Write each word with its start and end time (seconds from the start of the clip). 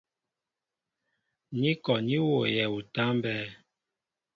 Ní 1.59 1.69
kɔ 1.83 1.93
ní 2.07 2.15
wooyɛ 2.27 2.63
utámbɛ́ɛ́. 2.77 3.49